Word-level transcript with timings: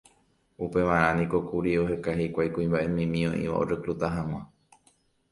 upevarã 0.65 1.09
niko 1.17 1.37
kuri 1.49 1.69
oheka 1.83 2.11
hikuái 2.19 2.49
kuimba'emimi 2.55 3.19
oĩva 3.31 3.55
orecluta 3.61 4.07
hag̃ua 4.15 4.41